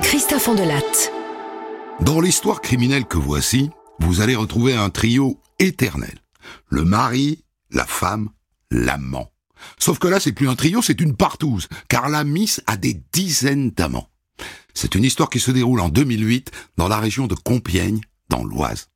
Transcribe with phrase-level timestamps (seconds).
[0.00, 1.12] Christophe Andelatte.
[2.02, 6.20] Dans l'histoire criminelle que voici, vous allez retrouver un trio éternel.
[6.68, 8.28] Le mari, la femme,
[8.70, 9.32] l'amant.
[9.76, 13.00] Sauf que là, c'est plus un trio, c'est une partouze, car la Miss a des
[13.12, 14.08] dizaines d'amants.
[14.72, 18.88] C'est une histoire qui se déroule en 2008 dans la région de Compiègne, dans l'Oise.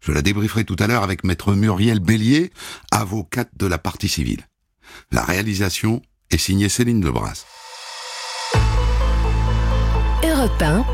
[0.00, 2.50] Je la débrieferai tout à l'heure avec maître Muriel Bélier,
[2.90, 4.48] avocate de la partie civile.
[5.12, 6.00] La réalisation
[6.30, 7.44] est signée Céline Lebras.
[10.40, 10.84] Europe 1,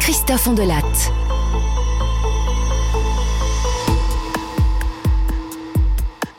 [0.00, 1.12] Christophe Andelatte.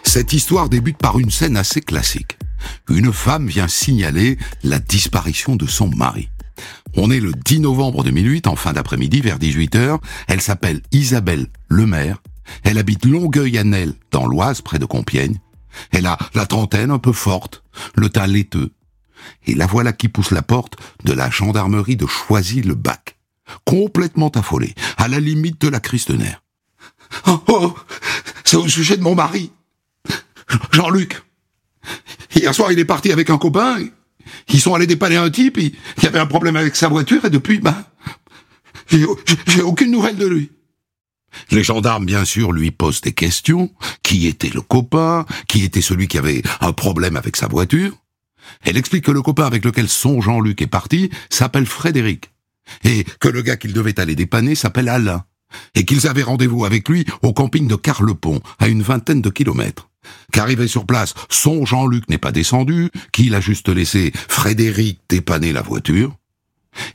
[0.01, 2.39] Cette histoire débute par une scène assez classique.
[2.89, 6.29] Une femme vient signaler la disparition de son mari.
[6.95, 9.99] On est le 10 novembre 2008, en fin d'après-midi, vers 18h.
[10.27, 12.17] Elle s'appelle Isabelle Lemaire.
[12.63, 15.37] Elle habite Longueuil-Annel, dans l'Oise, près de Compiègne.
[15.91, 17.63] Elle a la trentaine un peu forte,
[17.95, 18.71] le teint laiteux.
[19.47, 23.17] Et la voilà qui pousse la porte de la gendarmerie de Choisy-le-Bac.
[23.63, 26.41] Complètement affolée, à la limite de la crise de nerfs.
[27.27, 27.75] Oh, oh,
[28.43, 29.51] c'est au sujet de mon mari.
[30.71, 31.21] Jean-Luc.
[32.35, 33.77] Hier soir, il est parti avec un copain.
[34.49, 35.59] Ils sont allés dépanner un type
[35.99, 37.85] qui avait un problème avec sa voiture et depuis, ben,
[38.89, 40.51] j'ai aucune nouvelle de lui.
[41.51, 43.71] Les gendarmes, bien sûr, lui posent des questions.
[44.03, 45.25] Qui était le copain?
[45.47, 47.93] Qui était celui qui avait un problème avec sa voiture?
[48.63, 52.31] Elle explique que le copain avec lequel son Jean-Luc est parti s'appelle Frédéric.
[52.83, 55.25] Et que le gars qu'il devait aller dépanner s'appelle Alain.
[55.75, 59.89] Et qu'ils avaient rendez-vous avec lui au camping de Carlepont, à une vingtaine de kilomètres.
[60.31, 65.61] Qu'arrivé sur place, son Jean-Luc n'est pas descendu, qu'il a juste laissé Frédéric dépanner la
[65.61, 66.15] voiture,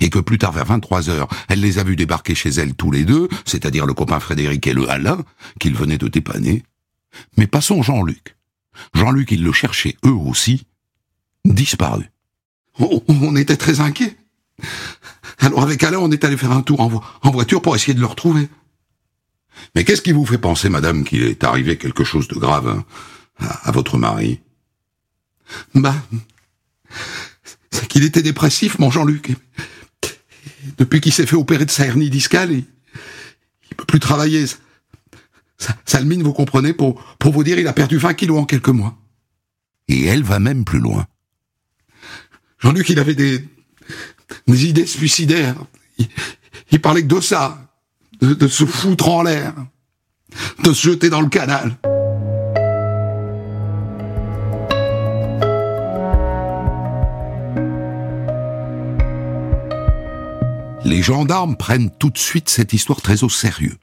[0.01, 2.91] et que plus tard vers 23 heures, elle les a vus débarquer chez elle tous
[2.91, 5.25] les deux, c'est-à-dire le copain Frédéric et le Alain,
[5.59, 6.63] qu'il venait de dépanner,
[7.37, 8.37] mais pas son Jean-Luc.
[8.95, 10.65] Jean-Luc, il le cherchait eux aussi,
[11.45, 12.11] disparu.
[12.79, 14.17] On, on était très inquiets.
[15.39, 18.01] Alors avec Alain, on est allé faire un tour en, en voiture pour essayer de
[18.01, 18.49] le retrouver.
[19.75, 22.85] Mais qu'est-ce qui vous fait penser, madame, qu'il est arrivé quelque chose de grave hein,
[23.39, 24.41] à, à votre mari?
[25.75, 25.95] Bah,
[27.71, 29.37] c'est qu'il était dépressif, mon Jean-Luc.
[30.79, 32.65] Depuis qu'il s'est fait opérer de sa hernie discale, il,
[33.71, 34.45] il peut plus travailler.
[35.85, 38.97] Salmine, vous comprenez, pour, pour vous dire, il a perdu 20 kilos en quelques mois.
[39.89, 41.07] Et elle va même plus loin.
[42.61, 43.43] Jean-Luc, il avait des,
[44.47, 45.57] des idées suicidaires.
[45.99, 46.09] Il,
[46.71, 47.59] il parlait que de ça,
[48.21, 49.55] de, de se foutre en l'air,
[50.63, 51.77] de se jeter dans le canal.
[60.85, 63.77] Les gendarmes prennent tout de suite cette histoire très au sérieux.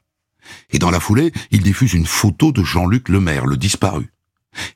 [0.70, 4.12] Et dans la foulée, ils diffusent une photo de Jean-Luc Lemaire, le disparu,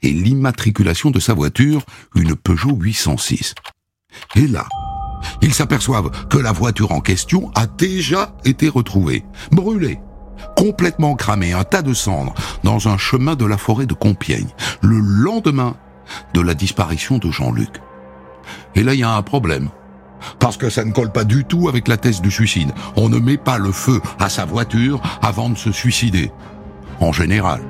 [0.02, 1.84] et l'immatriculation de sa voiture,
[2.14, 3.54] une Peugeot 806.
[4.34, 4.66] Et là,
[5.40, 10.00] ils s'aperçoivent que la voiture en question a déjà été retrouvée, brûlée,
[10.56, 12.34] complètement cramée, un tas de cendres,
[12.64, 14.50] dans un chemin de la forêt de Compiègne,
[14.80, 15.76] le lendemain
[16.34, 17.80] de la disparition de Jean-Luc.
[18.74, 19.68] Et là, il y a un problème.
[20.38, 22.72] Parce que ça ne colle pas du tout avec la thèse du suicide.
[22.96, 26.30] On ne met pas le feu à sa voiture avant de se suicider.
[27.00, 27.60] En général.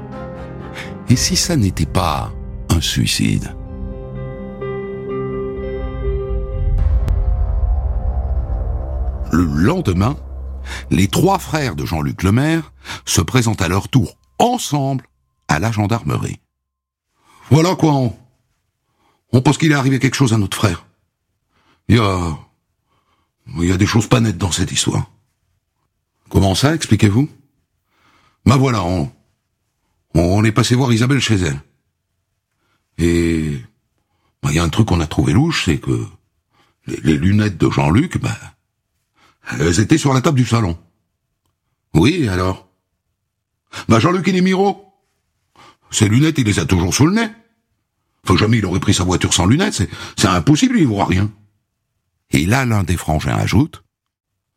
[1.09, 2.31] Et si ça n'était pas
[2.69, 3.55] un suicide?
[9.33, 10.17] Le lendemain,
[10.91, 12.73] les trois frères de Jean-Luc Lemaire
[13.07, 15.07] se présentent à leur tour ensemble
[15.49, 16.39] à la gendarmerie.
[17.51, 18.17] Voilà quoi, on,
[19.33, 20.87] on pense qu'il est arrivé quelque chose à notre frère.
[21.89, 22.39] Il y a,
[23.57, 25.11] il y a des choses pas nettes dans cette histoire.
[26.29, 27.29] Comment ça, expliquez-vous?
[28.45, 29.11] Ben voilà, on,
[30.15, 31.61] on est passé voir Isabelle chez elle.
[32.99, 33.59] Et
[34.43, 36.07] ben, il y a un truc qu'on a trouvé louche, c'est que
[36.87, 38.37] les, les lunettes de Jean-Luc, ben,
[39.51, 40.79] elles étaient sur la table du salon.
[41.95, 42.69] Oui, alors?
[43.89, 44.87] Bah Jean-Luc il est miro.
[45.91, 47.29] Ses lunettes, il les a toujours sous le nez.
[48.25, 49.83] Faut jamais il aurait pris sa voiture sans lunettes,
[50.17, 51.31] c'est, impossible, il voit rien.
[52.31, 53.83] Et là, l'un des frangins ajoute,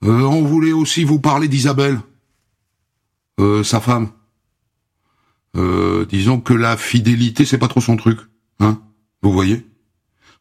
[0.03, 1.99] euh, on voulait aussi vous parler d'Isabelle.
[3.39, 4.09] Euh, sa femme.
[5.57, 8.19] Euh, disons que la fidélité, c'est pas trop son truc.
[8.59, 8.81] Hein
[9.21, 9.65] Vous voyez?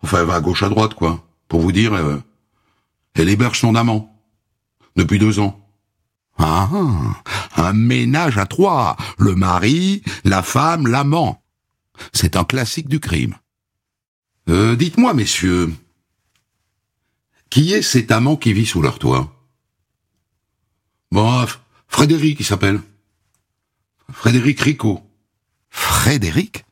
[0.03, 1.27] Enfin, elle va à gauche à droite, quoi.
[1.49, 2.19] Pour vous dire, euh,
[3.15, 4.14] elle héberge son amant
[4.97, 5.61] depuis deux ans.
[6.39, 6.69] Ah,
[7.57, 11.43] un ménage à trois, le mari, la femme, l'amant.
[12.13, 13.37] C'est un classique du crime.
[14.49, 15.73] Euh, dites-moi, messieurs,
[17.51, 19.33] qui est cet amant qui vit sous leur toit?
[21.13, 21.47] Bon,
[21.87, 22.81] Frédéric, il s'appelle.
[24.13, 25.01] Frédéric Ricot.
[25.71, 26.65] Frédéric?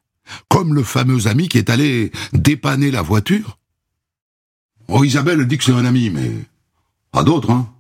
[0.49, 3.59] Comme le fameux ami qui est allé dépanner la voiture?
[4.89, 6.31] Oh, Isabelle elle dit que c'est un ami, mais
[7.13, 7.73] pas d'autres, hein.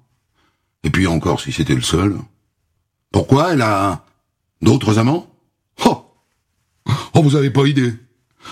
[0.84, 2.16] Et puis encore, si c'était le seul.
[3.10, 4.04] Pourquoi elle a
[4.60, 5.28] d'autres amants?
[5.84, 6.06] Oh
[7.14, 7.94] Oh, vous avez pas idée.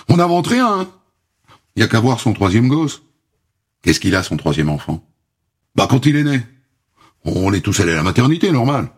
[0.09, 0.91] On n'invente rien, hein.
[1.77, 3.03] Y a qu'à voir son troisième gosse.
[3.83, 5.05] Qu'est-ce qu'il a, son troisième enfant?
[5.75, 6.43] Bah, quand il est né.
[7.25, 8.91] On est tous allés à la maternité, normal.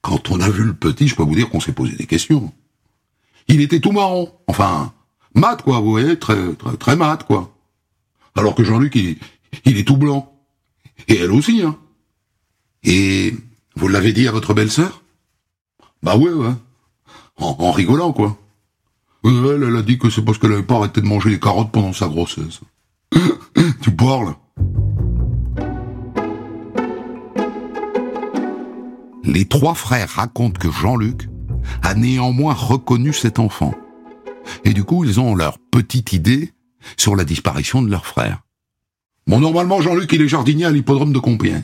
[0.00, 2.52] Quand on a vu le petit, je peux vous dire qu'on s'est posé des questions.
[3.48, 4.32] Il était tout marron.
[4.46, 4.92] Enfin,
[5.34, 7.54] mat, quoi, vous voyez, très, très, très mat, quoi.
[8.34, 9.18] Alors que Jean-Luc, il,
[9.64, 10.32] il est tout blanc.
[11.08, 11.76] Et elle aussi, hein.
[12.84, 13.34] Et
[13.76, 15.02] vous l'avez dit à votre belle-sœur?
[16.02, 16.52] Bah ouais, ouais.
[17.36, 18.36] En, rigolant, quoi.
[19.24, 21.70] Elle, elle a dit que c'est parce qu'elle avait pas arrêté de manger les carottes
[21.70, 22.60] pendant sa grossesse.
[23.82, 24.34] tu parles?
[29.24, 31.28] Les trois frères racontent que Jean-Luc
[31.82, 33.74] a néanmoins reconnu cet enfant.
[34.64, 36.52] Et du coup, ils ont leur petite idée
[36.96, 38.42] sur la disparition de leur frère.
[39.28, 41.62] Bon, normalement, Jean-Luc, il est jardinier à l'hippodrome de Compiègne.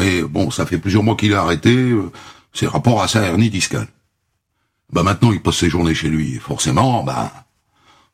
[0.00, 2.10] Mais bon, ça fait plusieurs mois qu'il a arrêté, euh,
[2.54, 3.86] c'est rapport à sa hernie discale.
[4.90, 6.36] Bah maintenant, il passe ses journées chez lui.
[6.36, 7.30] Forcément, bah,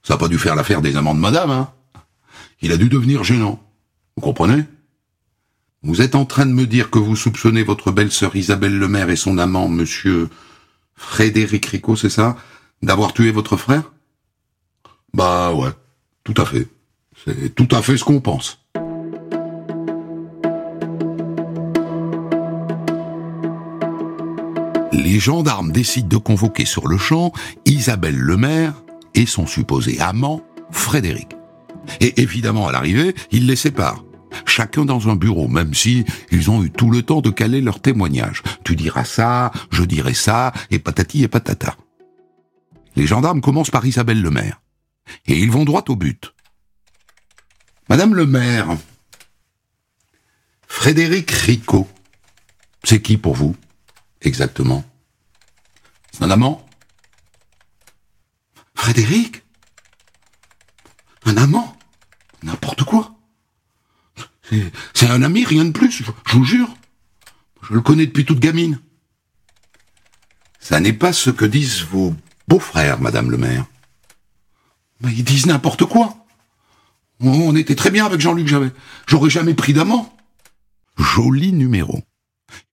[0.03, 1.71] ça n'a pas dû faire l'affaire des amants de madame, hein.
[2.61, 3.62] Il a dû devenir gênant.
[4.17, 4.65] Vous comprenez?
[5.85, 9.15] Vous êtes en train de me dire que vous soupçonnez votre belle-sœur Isabelle Lemaire et
[9.15, 10.29] son amant, monsieur
[10.97, 12.37] Frédéric Ricot, c'est ça?
[12.83, 13.93] D'avoir tué votre frère?
[15.15, 15.71] Bah ouais,
[16.25, 16.67] tout à fait.
[17.25, 18.66] C'est tout à fait ce qu'on pense.
[24.93, 27.33] Les gendarmes décident de convoquer sur le champ
[27.65, 28.75] Isabelle Lemaire
[29.15, 31.29] et son supposé amant, Frédéric.
[32.00, 34.05] Et évidemment, à l'arrivée, ils les séparent.
[34.44, 37.81] Chacun dans un bureau, même si ils ont eu tout le temps de caler leur
[37.81, 38.43] témoignage.
[38.65, 41.77] Tu diras ça, je dirai ça, et patati et patata.
[42.97, 44.61] Les gendarmes commencent par Isabelle Lemaire.
[45.27, 46.35] Et ils vont droit au but.
[47.88, 48.77] Madame le maire,
[50.67, 51.88] Frédéric Ricot,
[52.83, 53.55] c'est qui pour vous?
[54.26, 54.84] Exactement.
[56.11, 56.67] C'est un amant
[58.75, 59.44] Frédéric
[61.26, 61.76] Un amant
[62.43, 63.14] N'importe quoi.
[64.94, 66.02] C'est- un ami, rien de plus, je,
[66.32, 66.69] vous jure.
[67.62, 68.81] Je le connais depuis toute gamine.
[70.58, 72.12] Ça n'est pas ce que disent vos
[72.49, 73.64] beaux-frères, madame le maire.
[75.00, 76.26] Mais ils disent n'importe quoi.
[77.20, 78.52] On était très bien avec Jean-Luc,
[79.06, 80.17] j'aurais jamais pris d'amant.
[80.99, 82.02] Joli numéro.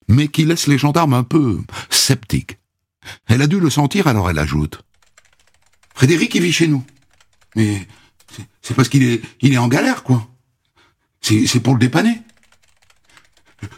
[0.08, 2.58] Mais qui laisse les gendarmes un peu sceptiques.
[3.28, 4.82] Elle a dû le sentir, alors elle ajoute.
[5.96, 6.84] Frédéric, il vit chez nous.
[7.56, 7.88] Mais
[8.62, 10.28] c'est- parce qu'il est, il est en galère, quoi.
[11.22, 12.22] C'est pour le dépanner.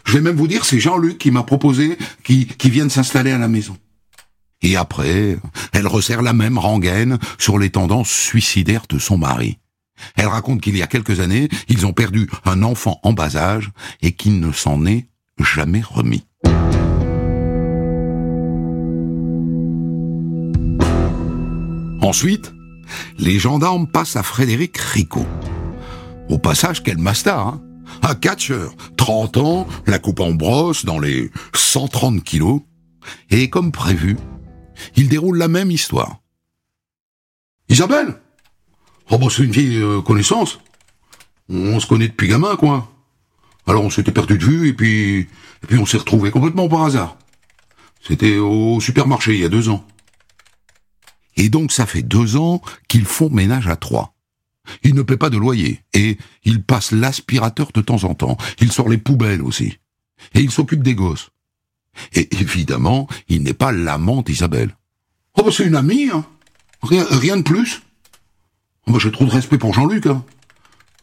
[0.04, 3.38] Je vais même vous dire, c'est Jean-Luc qui m'a proposé qu'il qu'il vienne s'installer à
[3.38, 3.76] la maison.
[4.62, 5.38] Et après,
[5.72, 9.58] elle resserre la même rengaine sur les tendances suicidaires de son mari.
[10.16, 13.70] Elle raconte qu'il y a quelques années, ils ont perdu un enfant en bas âge
[14.02, 15.06] et qu'il ne s'en est
[15.44, 16.24] jamais remis.
[22.02, 22.52] Ensuite,
[23.18, 25.26] les gendarmes passent à Frédéric Ricot.
[26.28, 27.62] Au passage, quel master, hein
[28.02, 32.60] Un catcheur, 30 ans, la coupe en brosse, dans les 130 kilos.
[33.30, 34.16] Et comme prévu,
[34.96, 36.20] il déroule la même histoire.
[37.68, 38.20] Isabelle?
[39.10, 40.60] Oh bah c'est une vieille euh, connaissance.
[41.48, 42.88] On se connaît depuis gamin, quoi.
[43.66, 46.84] Alors on s'était perdu de vue, et puis, et puis on s'est retrouvés complètement par
[46.84, 47.16] hasard.
[48.06, 49.84] C'était au supermarché il y a deux ans.
[51.36, 54.14] Et donc ça fait deux ans qu'ils font ménage à trois.
[54.82, 58.36] Il ne paie pas de loyer, et il passe l'aspirateur de temps en temps.
[58.60, 59.78] Il sort les poubelles aussi.
[60.34, 61.30] Et il s'occupe des gosses.
[62.14, 64.76] Et évidemment, il n'est pas l'amant d'Isabelle.
[65.34, 66.24] Oh bah c'est une amie, hein.
[66.82, 67.82] Rien, rien de plus.
[68.86, 70.24] Oh bah j'ai trop de respect pour Jean-Luc, hein.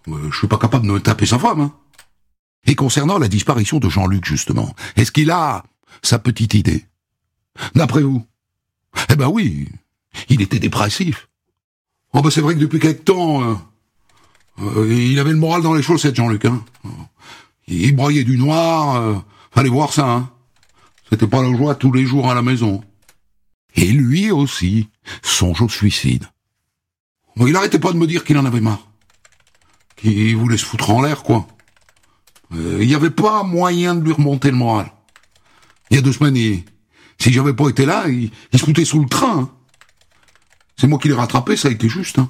[0.07, 1.73] Euh, Je suis pas capable de me taper sa femme, hein.
[2.65, 5.63] Et concernant la disparition de Jean-Luc, justement, est-ce qu'il a
[6.01, 6.85] sa petite idée?
[7.75, 8.25] D'après vous?
[9.09, 9.69] Eh ben oui,
[10.29, 11.27] il était dépressif.
[12.13, 13.55] Oh bah c'est vrai que depuis quelque temps, euh,
[14.59, 16.45] euh, il avait le moral dans les chaussettes, Jean-Luc.
[16.45, 16.63] Hein.
[17.67, 19.15] Il broyait du noir, euh,
[19.51, 20.09] fallait voir ça.
[20.09, 20.29] Hein.
[21.09, 22.83] C'était pas la joie tous les jours à la maison.
[23.75, 24.89] Et lui aussi
[25.21, 26.25] songe au suicide.
[27.37, 28.87] Il arrêtait pas de me dire qu'il en avait marre.
[29.95, 31.47] Qu'il voulait se foutre en l'air, quoi.
[32.55, 34.87] Euh, Il n'y avait pas moyen de lui remonter le moral.
[35.89, 36.63] Il y a deux semaines, il-
[37.19, 39.39] si j'avais pas été là, il, il se foutait sous le train.
[39.39, 39.49] hein.
[40.77, 42.19] C'est moi qui l'ai rattrapé, ça a été juste.
[42.19, 42.27] Hein.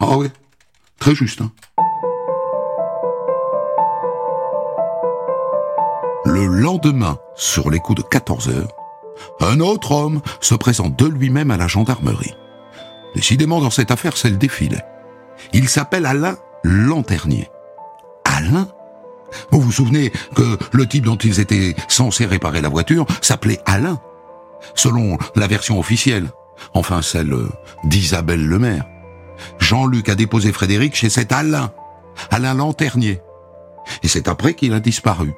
[0.00, 0.30] Ah ouais,
[0.98, 1.40] très juste.
[1.42, 1.52] Hein.
[6.24, 8.72] Le lendemain, sur les coups de 14 heures,
[9.40, 12.34] un autre homme se présente de lui-même à la gendarmerie.
[13.14, 14.78] Décidément, dans cette affaire, c'est le défilé.
[15.52, 17.48] Il s'appelle Alain Lanternier.
[18.24, 18.68] Alain
[19.50, 24.00] Vous vous souvenez que le type dont ils étaient censés réparer la voiture s'appelait Alain,
[24.74, 26.30] selon la version officielle,
[26.74, 27.34] enfin celle
[27.84, 28.84] d'Isabelle Lemaire.
[29.58, 31.72] Jean-Luc a déposé Frédéric chez cet Alain,
[32.30, 33.20] Alain Lanternier.
[34.02, 35.32] Et c'est après qu'il a disparu.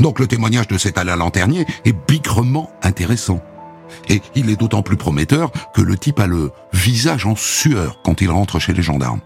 [0.00, 3.40] Donc le témoignage de cet Alain Lanternier est bigrement intéressant.
[4.08, 8.20] Et il est d'autant plus prometteur que le type a le visage en sueur quand
[8.20, 9.20] il rentre chez les gendarmes.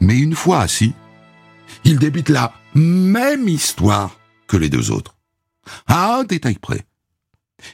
[0.00, 0.94] Mais une fois assis,
[1.84, 5.16] il débite la même histoire que les deux autres.
[5.86, 6.86] À un détail près.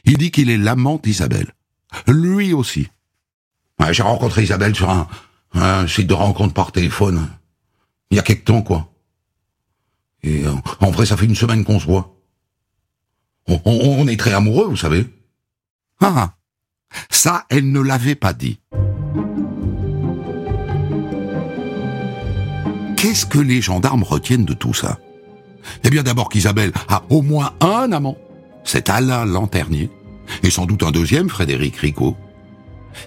[0.05, 1.53] Il dit qu'il est l'amant d'Isabelle.
[2.07, 2.89] Lui aussi.
[3.91, 4.89] J'ai rencontré Isabelle sur
[5.53, 7.29] un, site de rencontre par téléphone.
[8.11, 8.91] Il y a quelque temps, quoi.
[10.21, 12.15] Et euh, en vrai, ça fait une semaine qu'on se voit.
[13.47, 15.07] On, est très amoureux, vous savez.
[16.01, 16.35] Ah,
[17.09, 18.59] ça, elle ne l'avait pas dit.
[22.99, 24.99] Qu'est-ce que les gendarmes retiennent de tout ça?
[25.85, 28.17] Eh bien d'abord qu'Isabelle a au moins un amant,
[28.65, 29.89] c'est Alain Lanternier,
[30.43, 32.17] et sans doute un deuxième, Frédéric Ricot,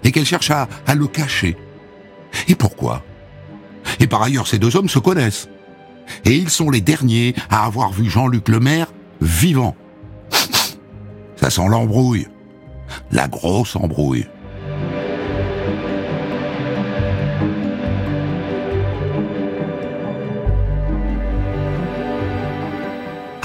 [0.03, 1.59] et qu'elle cherche à, à le cacher.
[2.49, 3.05] Et pourquoi?
[4.01, 5.51] Et par ailleurs, ces deux hommes se connaissent
[6.25, 8.87] et ils sont les derniers à avoir vu Jean-Luc Lemaire
[9.21, 9.77] vivant.
[11.37, 12.29] Ça sent l'embrouille.
[13.11, 14.27] La grosse embrouille.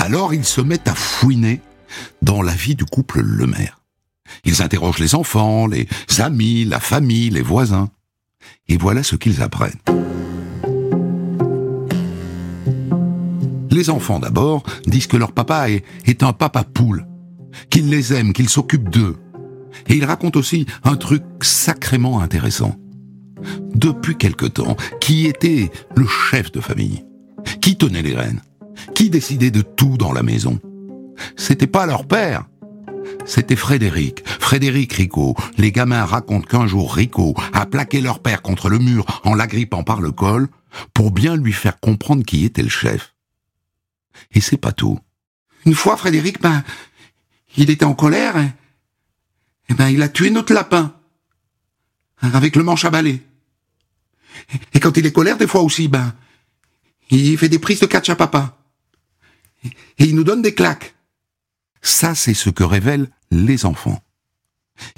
[0.07, 1.59] Alors ils se mettent à fouiner
[2.21, 3.81] dans la vie du couple Lemaire.
[4.45, 5.85] Ils interrogent les enfants, les
[6.19, 7.89] amis, la famille, les voisins.
[8.69, 9.81] Et voilà ce qu'ils apprennent.
[13.69, 17.05] Les enfants d'abord disent que leur papa est, un papa poule,
[17.69, 19.17] qu'il les aime, qu'il s'occupe d'eux.
[19.87, 22.77] Et ils racontent aussi un truc sacrément intéressant.
[23.75, 27.03] Depuis quelque temps, qui était le chef de famille?
[27.59, 28.39] Qui tenait les rênes?
[28.93, 30.59] Qui décidait de tout dans la maison?
[31.35, 32.45] C'était pas leur père,
[33.25, 35.35] c'était Frédéric, Frédéric Ricot.
[35.57, 39.83] Les gamins racontent qu'un jour Ricot a plaqué leur père contre le mur en l'agrippant
[39.83, 40.47] par le col
[40.93, 43.13] pour bien lui faire comprendre qui était le chef.
[44.31, 44.99] Et c'est pas tout.
[45.65, 46.63] Une fois, Frédéric, ben,
[47.57, 48.37] il était en colère,
[49.69, 50.93] et ben, il a tué notre lapin.
[52.21, 53.21] Avec le manche à balai.
[54.73, 56.13] Et quand il est colère, des fois aussi, ben,
[57.09, 58.57] il fait des prises de catch à papa.
[59.97, 60.95] Et il nous donne des claques.
[61.81, 64.01] Ça, c'est ce que révèlent les enfants.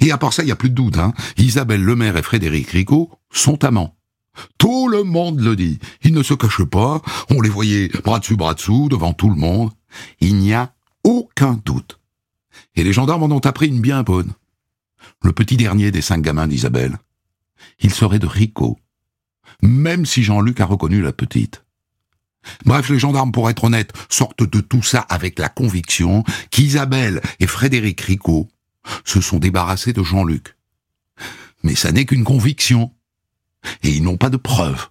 [0.00, 1.14] Et à part ça, il n'y a plus de doute, hein.
[1.38, 3.96] Isabelle Lemaire et Frédéric Ricot sont amants.
[4.58, 5.78] Tout le monde le dit.
[6.02, 7.02] Ils ne se cachent pas.
[7.30, 9.70] On les voyait bras dessus, bras dessous, devant tout le monde.
[10.20, 10.72] Il n'y a
[11.04, 11.98] aucun doute.
[12.74, 14.32] Et les gendarmes en ont appris une bien bonne.
[15.22, 16.98] Le petit dernier des cinq gamins d'Isabelle.
[17.80, 18.78] Il serait de Rico.
[19.62, 21.64] Même si Jean-Luc a reconnu la petite.
[22.64, 27.46] Bref, les gendarmes, pour être honnêtes, sortent de tout ça avec la conviction qu'Isabelle et
[27.46, 28.48] Frédéric Rico
[29.04, 30.56] se sont débarrassés de Jean-Luc.
[31.62, 32.92] Mais ça n'est qu'une conviction
[33.82, 34.88] et ils n'ont pas de preuves.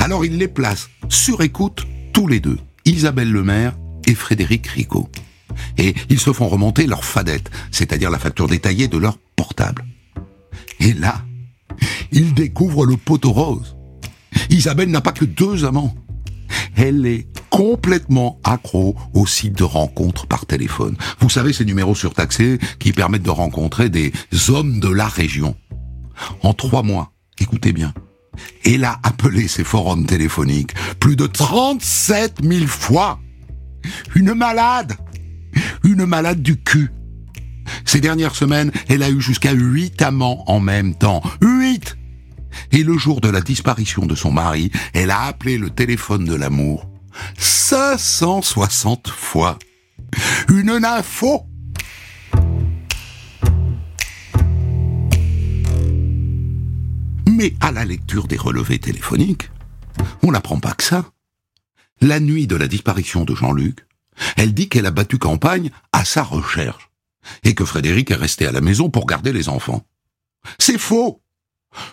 [0.00, 3.76] Alors ils les placent sur écoute tous les deux, Isabelle Lemaire
[4.06, 5.10] et Frédéric Ricot.
[5.76, 9.84] Et ils se font remonter leur fadette, c'est-à-dire la facture détaillée de leur portable.
[10.80, 11.22] Et là,
[12.12, 13.76] ils découvrent le poteau rose.
[14.50, 15.94] Isabelle n'a pas que deux amants.
[16.76, 20.96] Elle est complètement accro aux sites de rencontres par téléphone.
[21.20, 24.12] Vous savez, ces numéros surtaxés qui permettent de rencontrer des
[24.48, 25.56] hommes de la région.
[26.42, 27.92] En trois mois, écoutez bien,
[28.64, 33.18] elle a appelé ces forums téléphoniques plus de 37 000 fois.
[34.14, 34.94] Une malade
[35.84, 36.90] Une malade du cul
[37.84, 41.22] Ces dernières semaines, elle a eu jusqu'à huit amants en même temps.
[41.40, 41.96] Huit
[42.72, 46.34] Et le jour de la disparition de son mari, elle a appelé le téléphone de
[46.34, 46.88] l'amour
[47.36, 49.58] 560 fois.
[50.48, 51.44] Une info
[57.38, 59.50] Mais à la lecture des relevés téléphoniques,
[60.24, 61.04] on n'apprend pas que ça.
[62.00, 63.86] La nuit de la disparition de Jean-Luc,
[64.36, 66.87] elle dit qu'elle a battu campagne à sa recherche
[67.44, 69.82] et que Frédéric est resté à la maison pour garder les enfants.
[70.58, 71.20] C'est faux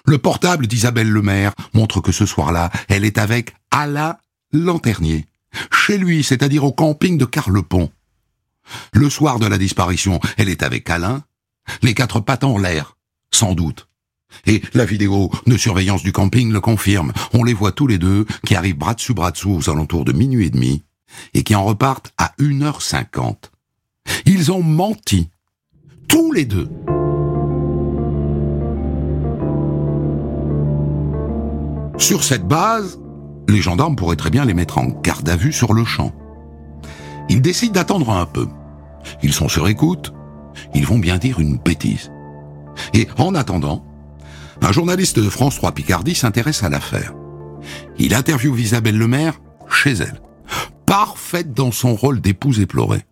[0.05, 4.17] Le portable d'Isabelle Lemaire montre que ce soir-là, elle est avec Alain
[4.51, 5.25] Lanternier,
[5.71, 7.91] chez lui, c'est-à-dire au camping de Carlepont.
[8.93, 11.23] Le soir de la disparition, elle est avec Alain,
[11.81, 12.97] les quatre pattes en l'air,
[13.31, 13.87] sans doute.
[14.45, 17.13] Et la vidéo de surveillance du camping le confirme.
[17.33, 20.11] On les voit tous les deux qui arrivent bras dessus bras dessous aux alentours de
[20.11, 20.83] minuit et demi
[21.33, 23.35] et qui en repartent à 1h50.
[24.25, 25.29] Ils ont menti.
[26.07, 26.69] Tous les deux.
[31.97, 32.99] Sur cette base,
[33.47, 36.11] les gendarmes pourraient très bien les mettre en garde à vue sur le champ.
[37.29, 38.47] Ils décident d'attendre un peu.
[39.23, 40.13] Ils sont sur écoute.
[40.73, 42.11] Ils vont bien dire une bêtise.
[42.93, 43.85] Et en attendant,
[44.61, 47.13] un journaliste de France 3 Picardie s'intéresse à l'affaire.
[47.97, 50.21] Il interviewe Isabelle Lemaire chez elle,
[50.85, 53.03] parfaite dans son rôle d'épouse éplorée.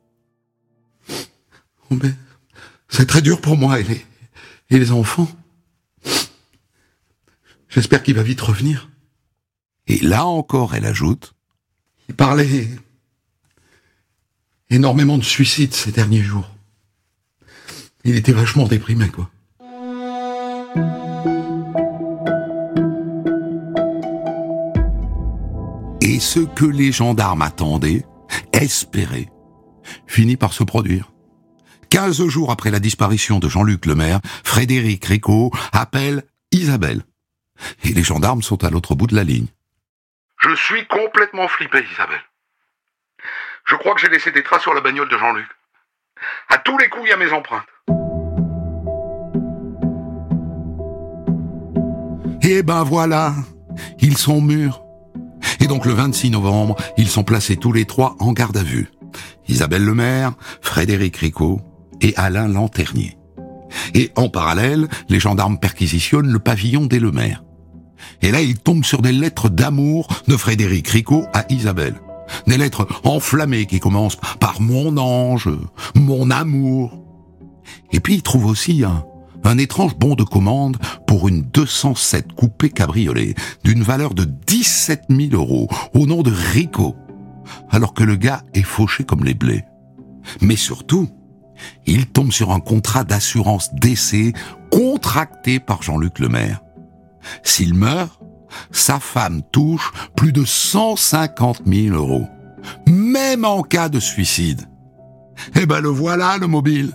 [2.90, 4.06] C'est très dur pour moi et les,
[4.70, 5.30] et les enfants.
[7.70, 8.90] J'espère qu'il va vite revenir.
[9.88, 11.34] Et là encore, elle ajoute,
[12.10, 12.68] il parlait
[14.70, 16.50] énormément de suicides ces derniers jours.
[18.04, 19.30] Il était vachement déprimé, quoi.
[26.02, 28.06] Et ce que les gendarmes attendaient,
[28.52, 29.30] espéraient,
[30.06, 31.12] finit par se produire.
[31.94, 37.04] Quinze jours après la disparition de Jean-Luc Lemaire, Frédéric Ricot appelle Isabelle.
[37.84, 39.46] Et les gendarmes sont à l'autre bout de la ligne.
[40.40, 42.24] Je suis complètement flippé, Isabelle.
[43.66, 45.46] Je crois que j'ai laissé des traces sur la bagnole de Jean-Luc.
[46.50, 47.62] À tous les coups, il y a mes empreintes.
[52.42, 53.36] Et eh ben voilà,
[54.00, 54.82] ils sont mûrs.
[55.60, 58.90] Et donc le 26 novembre, ils sont placés tous les trois en garde à vue.
[59.48, 61.62] Isabelle Lemaire, Frédéric Ricot
[62.03, 63.17] et Alain Lanternier.
[63.95, 67.43] Et en parallèle, les gendarmes perquisitionnent le pavillon des Lemaire.
[68.22, 71.95] Et là, ils tombent sur des lettres d'amour de Frédéric Ricot à Isabelle.
[72.48, 75.50] Des lettres enflammées qui commencent par mon ange,
[75.95, 77.00] mon amour.
[77.91, 83.36] Et puis ils trouvent aussi un, étrange bon de commande pour une 207 coupé cabriolet
[83.63, 86.95] d'une valeur de 17 000 euros au nom de Rico,
[87.69, 89.63] alors que le gars est fauché comme les blés.
[90.41, 91.10] Mais surtout,
[91.86, 94.34] il tombe sur un contrat d'assurance décès
[94.72, 96.62] contracté par Jean-Luc Lemaire.
[97.44, 98.20] S'il meurt,
[98.72, 102.27] sa femme touche plus de 150 000 euros,
[102.88, 104.68] même en cas de suicide.
[105.55, 106.92] Eh ben le voilà, le mobile.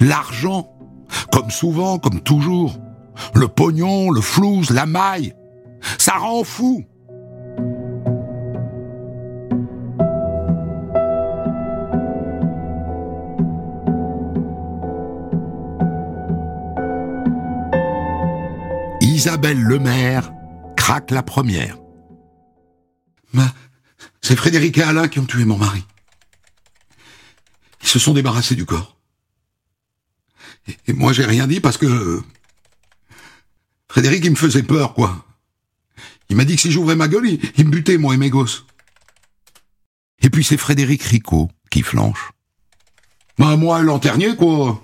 [0.00, 0.68] L'argent.
[1.30, 2.78] Comme souvent, comme toujours.
[3.34, 5.34] Le pognon, le flouze, la maille.
[5.98, 6.84] Ça rend fou.
[19.26, 20.30] Isabelle Lemaire
[20.76, 21.78] craque la première.
[24.22, 25.84] c'est Frédéric et Alain qui ont tué mon mari.
[27.82, 28.96] Ils se sont débarrassés du corps.
[30.86, 32.22] Et, moi, j'ai rien dit parce que
[33.88, 35.26] Frédéric, il me faisait peur, quoi.
[36.28, 38.64] Il m'a dit que si j'ouvrais ma gueule, il, me butait, moi et mes gosses.
[40.22, 42.30] Et puis c'est Frédéric Ricot qui flanche.
[43.38, 44.80] Bah, moi, lanternier, quoi.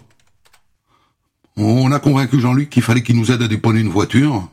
[1.57, 4.49] On a convaincu Jean-Luc qu'il fallait qu'il nous aide à dépanner une voiture.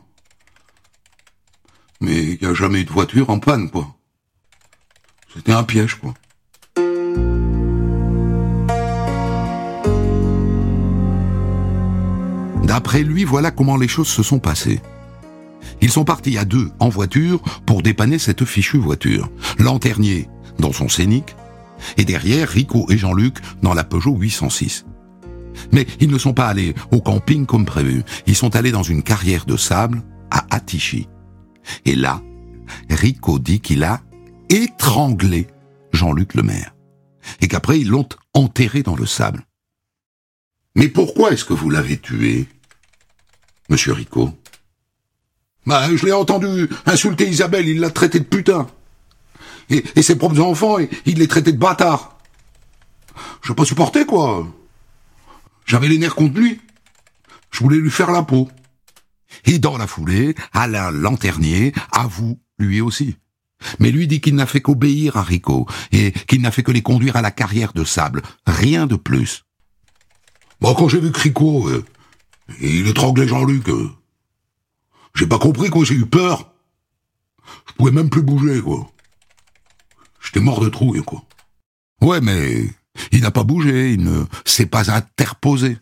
[2.00, 3.94] Mais il n'y a jamais eu de voiture en panne, quoi.
[5.34, 6.14] C'était un piège, quoi.
[12.64, 14.80] D'après lui, voilà comment les choses se sont passées.
[15.80, 19.28] Ils sont partis à deux en voiture pour dépanner cette fichue voiture.
[19.58, 21.34] Lanternier dans son Scénic
[21.96, 24.84] et derrière Rico et Jean-Luc dans la Peugeot 806.
[25.72, 28.02] Mais ils ne sont pas allés au camping comme prévu.
[28.26, 31.08] Ils sont allés dans une carrière de sable à Atichi.
[31.84, 32.22] Et là,
[32.88, 34.00] Rico dit qu'il a
[34.48, 35.46] étranglé
[35.92, 36.74] Jean-Luc Lemaire.
[37.40, 39.44] Et qu'après, ils l'ont enterré dans le sable.
[40.74, 42.46] Mais pourquoi est-ce que vous l'avez tué,
[43.68, 44.30] monsieur Rico?
[45.66, 48.66] Bah, je l'ai entendu insulter Isabelle, il l'a traité de putain.
[49.68, 52.18] Et, ses propres enfants, il les traitait de bâtards.
[53.42, 54.46] Je pas supporter, quoi.
[55.70, 56.60] J'avais les nerfs contre lui.
[57.52, 58.48] Je voulais lui faire la peau.
[59.44, 63.14] Et dans la foulée, Alain Lanternier avoue lui aussi.
[63.78, 66.82] Mais lui dit qu'il n'a fait qu'obéir à Rico et qu'il n'a fait que les
[66.82, 68.22] conduire à la carrière de sable.
[68.48, 69.44] Rien de plus.
[70.60, 71.84] Bon, quand j'ai vu que Rico, euh,
[72.60, 73.90] il étranglait Jean-Luc, euh,
[75.14, 76.52] j'ai pas compris, quoi, j'ai eu peur.
[77.68, 78.90] Je pouvais même plus bouger, quoi.
[80.20, 81.22] J'étais mort de trouille, quoi.
[82.00, 82.70] Ouais, mais
[83.12, 85.78] il n'a pas bougé, il ne s'est pas interposé.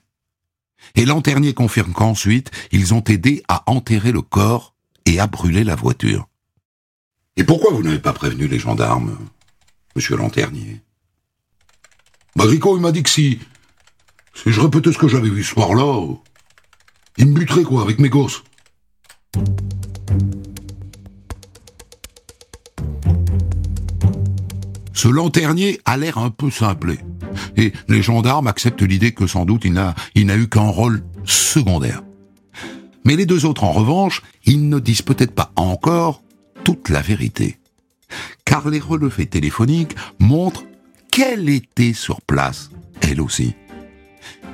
[0.94, 4.74] Et Lanternier confirme qu'ensuite, ils ont aidé à enterrer le corps
[5.06, 6.28] et à brûler la voiture.
[7.36, 9.16] Et pourquoi vous n'avez pas prévenu les gendarmes,
[9.94, 10.80] monsieur Lanternier
[12.36, 13.38] Bah, Rico, il m'a dit que si,
[14.34, 16.04] si je répétais ce que j'avais vu ce soir-là,
[17.16, 18.42] il me buterait, quoi, avec mes gosses.
[24.98, 26.98] Ce lanternier a l'air un peu simplé.
[27.56, 32.02] Et les gendarmes acceptent l'idée que sans doute il n'a, eu qu'un rôle secondaire.
[33.04, 36.24] Mais les deux autres, en revanche, ils ne disent peut-être pas encore
[36.64, 37.60] toute la vérité.
[38.44, 40.64] Car les relevés téléphoniques montrent
[41.12, 43.54] qu'elle était sur place, elle aussi.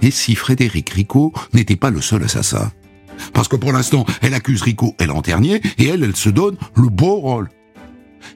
[0.03, 2.71] Et si Frédéric Ricot n'était pas le seul assassin?
[3.33, 6.91] Parce que pour l'instant, elle accuse Ricot et Lanternier, et elle, elle se donne le
[6.91, 7.49] beau rôle.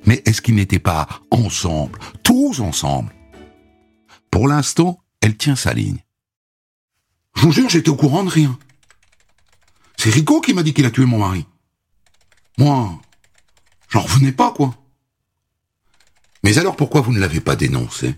[0.07, 3.15] Mais est-ce qu'ils n'étaient pas ensemble, tous ensemble?
[4.31, 5.99] Pour l'instant, elle tient sa ligne.
[7.35, 8.59] Je vous jure, j'étais au courant de rien.
[9.97, 11.47] C'est Rico qui m'a dit qu'il a tué mon mari.
[12.59, 12.99] Moi,
[13.89, 14.75] j'en revenais pas, quoi.
[16.45, 18.15] Mais alors pourquoi vous ne l'avez pas dénoncé?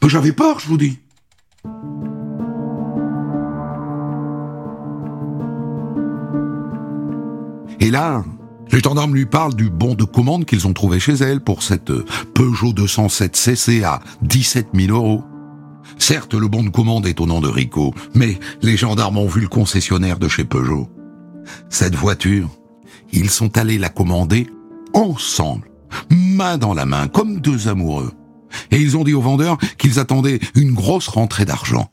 [0.00, 0.98] Ben, J'avais peur, je vous dis.
[7.80, 8.24] Et là,
[8.74, 11.92] les gendarmes lui parlent du bon de commande qu'ils ont trouvé chez elle pour cette
[12.34, 15.22] Peugeot 207 CC à 17 000 euros.
[15.96, 19.42] Certes, le bon de commande est au nom de Rico, mais les gendarmes ont vu
[19.42, 20.90] le concessionnaire de chez Peugeot.
[21.70, 22.50] Cette voiture,
[23.12, 24.50] ils sont allés la commander
[24.92, 25.70] ensemble,
[26.10, 28.12] main dans la main, comme deux amoureux.
[28.72, 31.92] Et ils ont dit au vendeur qu'ils attendaient une grosse rentrée d'argent.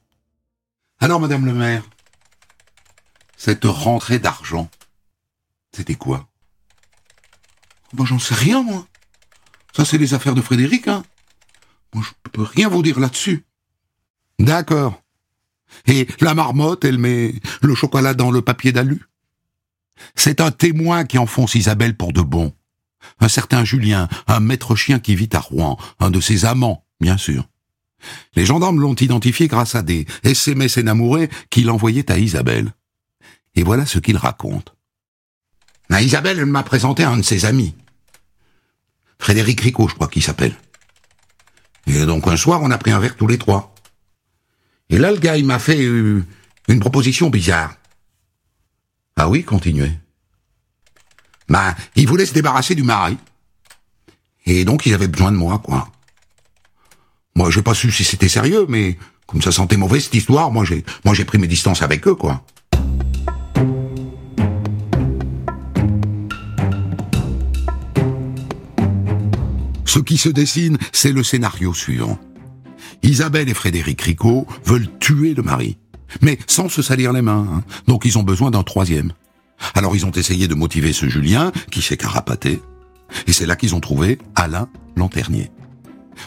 [1.00, 1.84] Alors, Madame le maire,
[3.38, 4.68] cette rentrée d'argent,
[5.76, 6.31] c'était quoi?
[7.94, 8.88] Bon, j'en sais rien, moi.
[9.76, 11.04] Ça, c'est les affaires de Frédéric, hein.
[11.94, 13.46] Moi, je peux rien vous dire là-dessus.
[14.40, 15.02] D'accord.
[15.88, 19.02] Et la marmotte, elle met le chocolat dans le papier d'alu?
[20.16, 22.54] C'est un témoin qui enfonce Isabelle pour de bon.
[23.20, 27.18] Un certain Julien, un maître chien qui vit à Rouen, un de ses amants, bien
[27.18, 27.48] sûr.
[28.36, 32.74] Les gendarmes l'ont identifié grâce à des SMS énamourés qu'il envoyait à Isabelle.
[33.56, 34.76] Et voilà ce qu'il raconte.
[36.00, 37.76] Isabelle, elle m'a présenté un de ses amis.
[39.22, 40.56] Frédéric Ricot, je crois qu'il s'appelle.
[41.86, 43.76] Et donc un soir, on a pris un verre tous les trois.
[44.90, 46.26] Et là, le gars, il m'a fait euh,
[46.68, 47.76] une proposition bizarre.
[49.16, 49.92] Ah oui, continuez.
[51.48, 53.16] Bah, il voulait se débarrasser du mari.
[54.48, 55.88] Et donc, ils avaient besoin de moi, quoi.
[57.36, 60.66] Moi, j'ai pas su si c'était sérieux, mais comme ça sentait mauvais cette histoire, moi
[60.66, 62.44] j'ai, moi j'ai pris mes distances avec eux, quoi.
[70.06, 72.20] Qui se dessine, c'est le scénario suivant.
[73.04, 75.78] Isabelle et Frédéric Ricot veulent tuer le mari,
[76.22, 77.64] mais sans se salir les mains, hein.
[77.88, 79.14] donc ils ont besoin d'un troisième.
[79.74, 82.60] Alors ils ont essayé de motiver ce Julien, qui s'est carapaté,
[83.28, 85.52] et c'est là qu'ils ont trouvé Alain Lanternier.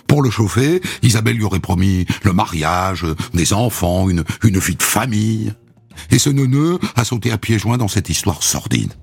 [0.07, 4.83] Pour le chauffer, Isabelle lui aurait promis le mariage, des enfants, une, une vie de
[4.83, 5.53] famille.
[6.11, 8.95] Et ce neuneu a sauté à pieds joints dans cette histoire sordide.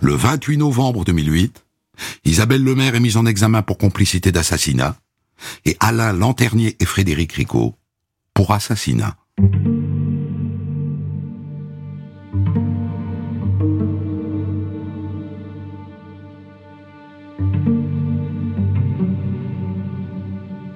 [0.00, 1.65] Le 28 novembre 2008,
[2.24, 4.96] Isabelle Lemaire est mise en examen pour complicité d'assassinat
[5.64, 7.74] et Alain Lanternier et Frédéric Ricot
[8.34, 9.16] pour assassinat.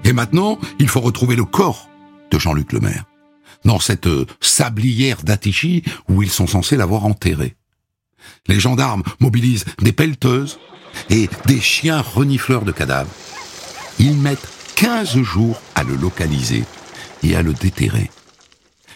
[0.04, 1.88] Et maintenant, il faut retrouver le corps
[2.32, 3.04] de Jean-Luc Lemaire,
[3.64, 4.08] dans cette
[4.40, 7.56] sablière d'Atichy où ils sont censés l'avoir enterré.
[8.46, 10.58] Les gendarmes mobilisent des pelleteuses
[11.08, 13.10] et des chiens renifleurs de cadavres.
[13.98, 16.64] Ils mettent 15 jours à le localiser
[17.22, 18.10] et à le déterrer.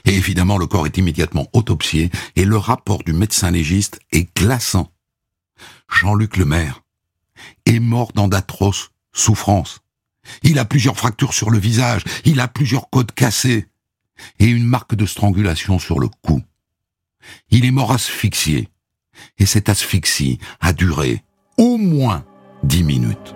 [0.07, 4.93] Et évidemment, le corps est immédiatement autopsié et le rapport du médecin légiste est glaçant.
[5.91, 6.83] Jean-Luc Lemaire
[7.67, 9.81] est mort dans d'atroces souffrances.
[10.43, 13.67] Il a plusieurs fractures sur le visage, il a plusieurs côtes cassées
[14.39, 16.43] et une marque de strangulation sur le cou.
[17.51, 18.69] Il est mort asphyxié
[19.39, 21.23] et cette asphyxie a duré
[21.59, 22.25] au moins
[22.63, 23.35] dix minutes.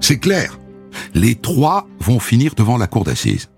[0.00, 0.58] C'est clair,
[1.14, 3.48] les trois vont finir devant la cour d'assises.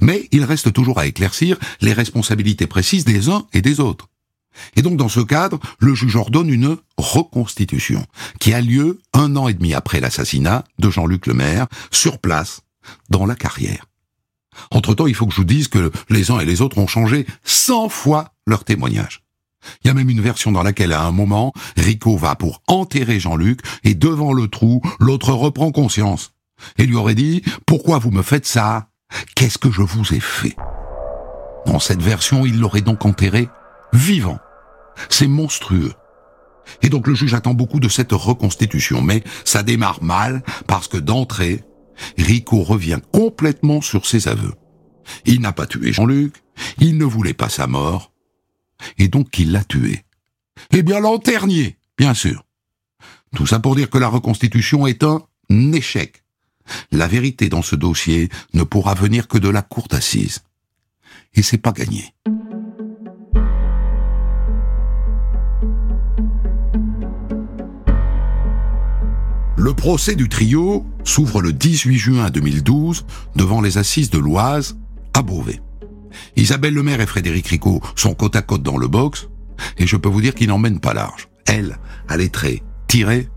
[0.00, 4.08] Mais il reste toujours à éclaircir les responsabilités précises des uns et des autres.
[4.76, 8.04] Et donc dans ce cadre, le juge ordonne une reconstitution
[8.40, 12.62] qui a lieu un an et demi après l'assassinat de Jean-Luc Lemaire, sur place,
[13.10, 13.86] dans la carrière.
[14.74, 17.26] Entre-temps, il faut que je vous dise que les uns et les autres ont changé
[17.44, 19.22] cent fois leur témoignage.
[19.82, 23.20] Il y a même une version dans laquelle, à un moment, Rico va pour enterrer
[23.20, 26.32] Jean-Luc, et devant le trou, l'autre reprend conscience.
[26.76, 28.88] Et lui aurait dit, pourquoi vous me faites ça?
[29.36, 30.56] Qu'est-ce que je vous ai fait?
[31.66, 33.48] Dans cette version, il l'aurait donc enterré
[33.92, 34.38] vivant.
[35.08, 35.92] C'est monstrueux.
[36.82, 40.96] Et donc le juge attend beaucoup de cette reconstitution, mais ça démarre mal parce que
[40.96, 41.62] d'entrée,
[42.18, 44.52] Rico revient complètement sur ses aveux.
[45.24, 46.34] Il n'a pas tué Jean-Luc,
[46.78, 48.12] il ne voulait pas sa mort,
[48.98, 50.04] et donc il l'a tué.
[50.70, 52.44] Eh bien Lanternier, bien sûr.
[53.34, 55.22] Tout ça pour dire que la reconstitution est un
[55.72, 56.22] échec.
[56.92, 60.42] la vérité dans ce dossier ne pourra venir que de la cour d'assises.
[61.34, 62.14] Et c'est pas gagné.
[69.56, 74.76] Le procès du trio s'ouvre le 18 juin 2012 devant les assises de l'Oise
[75.14, 75.60] à Beauvais.
[76.36, 79.28] Isabelle Lemaire et Frédéric Ricot sont côte à côte dans le box,
[79.78, 81.28] et je peux vous dire qu'ils n'emmènent pas large.
[81.46, 83.28] Elle a les traits tirés,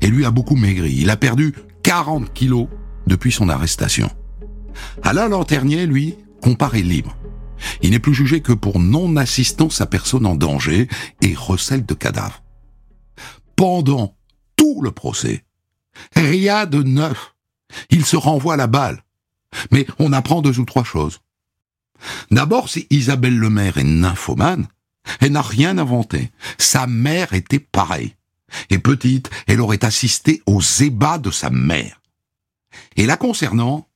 [0.00, 0.94] et lui a beaucoup maigri.
[0.98, 2.68] Il a perdu 40 kilos
[3.06, 4.10] depuis son arrestation.
[5.02, 7.16] Alain Lanternier, lui, comparaît libre.
[7.82, 10.88] Il n'est plus jugé que pour non-assistance à personne en danger
[11.22, 12.42] et recel de cadavres.
[13.56, 14.16] Pendant
[14.56, 15.44] tout le procès,
[16.14, 17.34] rien de neuf.
[17.90, 19.02] Il se renvoie la balle.
[19.70, 21.20] Mais on apprend deux ou trois choses.
[22.30, 24.68] D'abord, si Isabelle Lemaire est nymphomane,
[25.20, 26.30] elle n'a rien inventé.
[26.58, 28.14] Sa mère était pareille.
[28.70, 32.00] Et petite, elle aurait assisté aux ébats de sa mère.
[32.96, 33.88] Et là concernant,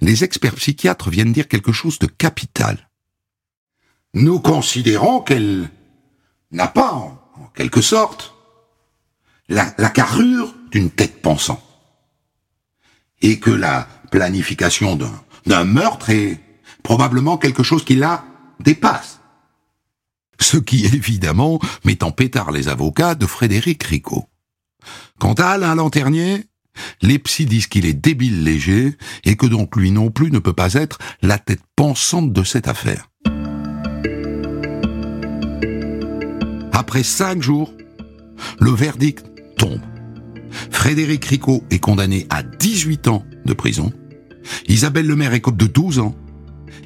[0.00, 2.90] les experts psychiatres viennent dire quelque chose de capital.
[4.14, 5.70] Nous considérons qu'elle
[6.50, 7.18] n'a pas, en,
[7.54, 8.34] quelque sorte,
[9.48, 11.63] la, la carrure d'une tête pensante.
[13.24, 14.98] Et que la planification
[15.46, 16.38] d'un meurtre est
[16.82, 18.22] probablement quelque chose qui la
[18.60, 19.18] dépasse.
[20.38, 24.28] Ce qui, évidemment, met en pétard les avocats de Frédéric Ricot.
[25.18, 26.44] Quant à Alain Lanternier,
[27.00, 30.52] les psys disent qu'il est débile léger et que donc lui non plus ne peut
[30.52, 33.08] pas être la tête pensante de cette affaire.
[36.74, 37.72] Après cinq jours,
[38.60, 39.24] le verdict
[39.56, 39.80] tombe.
[40.70, 43.92] Frédéric Ricot est condamné à 18 ans de prison.
[44.68, 46.14] Isabelle Lemaire écope de 12 ans.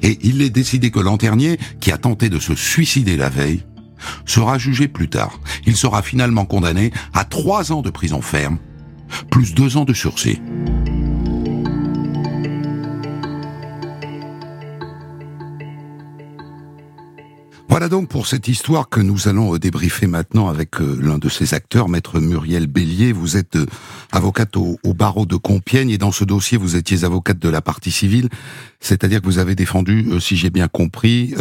[0.01, 3.63] Et il est décidé que Lanternier, qui a tenté de se suicider la veille,
[4.25, 5.39] sera jugé plus tard.
[5.65, 8.59] Il sera finalement condamné à 3 ans de prison ferme,
[9.29, 10.39] plus 2 ans de sursis.
[17.69, 21.29] Voilà donc pour cette histoire que nous allons euh, débriefer maintenant avec euh, l'un de
[21.29, 23.11] ses acteurs, maître Muriel Bélier.
[23.13, 23.67] Vous êtes euh,
[24.11, 27.91] avocate au, barreau de Compiègne et dans ce dossier, vous étiez avocate de la partie
[27.91, 28.29] civile,
[28.79, 31.33] c'est-à-dire que vous avez défendu, si j'ai bien compris,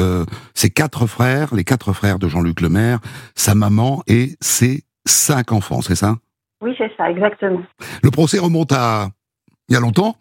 [0.54, 3.00] ses quatre frères, les quatre frères de Jean-Luc Lemaire,
[3.34, 6.18] sa maman et ses cinq enfants, c'est ça?
[6.62, 7.62] Oui, c'est ça, exactement.
[8.02, 9.08] Le procès remonte à
[9.68, 10.16] il y a longtemps.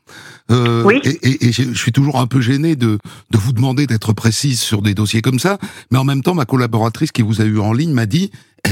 [0.52, 1.02] Euh, oui.
[1.04, 2.98] Et, je suis toujours un peu gêné de,
[3.32, 5.58] de vous demander d'être précise sur des dossiers comme ça.
[5.92, 8.32] Mais en même temps, ma collaboratrice qui vous a eu en ligne m'a dit,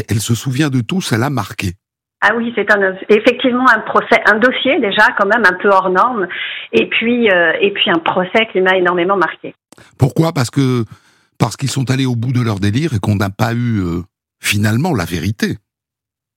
[0.09, 1.73] elle, se souvient de tout, ça l'a marqué.
[2.21, 5.89] Ah oui, c'est un, effectivement un procès, un dossier déjà quand même un peu hors
[5.89, 6.27] norme,
[6.71, 9.53] et puis euh, et puis un procès qui m'a énormément marqué.
[9.99, 10.33] Pourquoi?
[10.33, 10.85] Parce que
[11.38, 14.01] parce qu'ils sont allés au bout de leur délire et qu'on n'a pas eu euh,
[14.41, 15.57] finalement la vérité.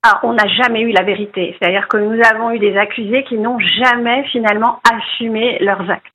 [0.03, 1.57] Ah, on n'a jamais eu la vérité.
[1.59, 6.07] C'est-à-dire que nous avons eu des accusés qui n'ont jamais finalement assumé leurs actes.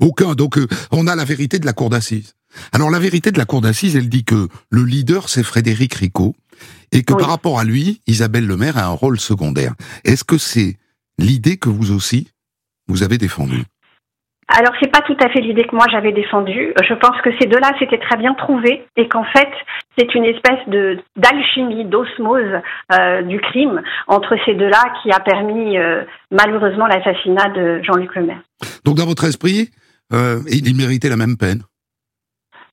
[0.00, 0.34] Aucun.
[0.34, 2.34] Donc euh, on a la vérité de la cour d'assises.
[2.72, 6.34] Alors la vérité de la cour d'assises, elle dit que le leader, c'est Frédéric Ricot,
[6.92, 9.74] et que par rapport à lui, Isabelle Lemaire a un rôle secondaire.
[10.04, 10.76] Est-ce que c'est
[11.18, 12.28] l'idée que vous aussi,
[12.86, 13.64] vous avez défendue?
[14.48, 16.74] Alors c'est pas tout à fait l'idée que moi j'avais défendue.
[16.86, 19.48] Je pense que ces deux-là s'étaient très bien trouvés et qu'en fait
[19.98, 22.60] c'est une espèce de d'alchimie, d'osmose
[22.92, 28.42] euh, du crime entre ces deux-là qui a permis euh, malheureusement l'assassinat de Jean-Luc Lemaire.
[28.84, 29.70] Donc dans votre esprit,
[30.12, 31.62] euh, il méritait la même peine